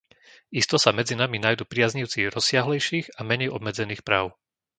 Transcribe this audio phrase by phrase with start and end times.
[0.61, 4.25] Isto sa medzi nami nájdu priaznivci rozsiahlejších a menej obmedzených práv.